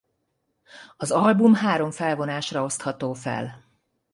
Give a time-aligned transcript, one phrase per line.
[0.97, 3.63] Az album három felvonásra osztható fel.